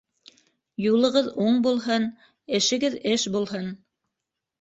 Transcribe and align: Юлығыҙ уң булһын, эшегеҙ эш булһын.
Юлығыҙ 0.85 1.27
уң 1.43 1.59
булһын, 1.67 2.07
эшегеҙ 2.61 2.97
эш 3.13 3.27
булһын. 3.37 3.69